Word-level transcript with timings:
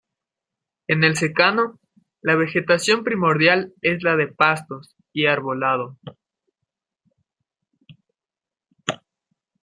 En 0.87 1.03
el 1.03 1.15
secano, 1.15 1.79
la 2.23 2.35
vegetación 2.35 3.03
primordial 3.03 3.71
es 3.83 4.01
la 4.01 4.15
de 4.17 4.29
pastos 4.29 4.95
y 5.13 5.27
arbolado. 5.27 5.99